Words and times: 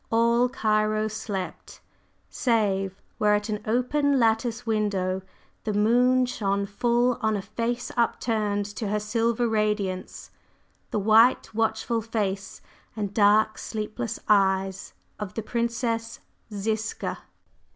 All 0.09 0.49
Cairo 0.49 1.07
slept, 1.07 1.79
save 2.27 2.99
where 3.19 3.35
at 3.35 3.49
an 3.49 3.61
open 3.67 4.17
lattice 4.19 4.65
window 4.65 5.21
the 5.63 5.75
moon 5.75 6.25
shone 6.25 6.65
full 6.65 7.19
on 7.21 7.37
a 7.37 7.41
face 7.43 7.91
up 7.95 8.19
turned 8.19 8.65
to 8.77 8.87
her 8.87 8.99
silver 8.99 9.47
radiance, 9.47 10.31
the 10.89 10.97
white, 10.97 11.53
watchful 11.53 12.01
face, 12.01 12.63
and 12.95 13.13
dark, 13.13 13.59
sleepless 13.59 14.19
eyes 14.27 14.93
of 15.19 15.35
the 15.35 15.43
Princess 15.43 16.19
Ziska. 16.51 17.19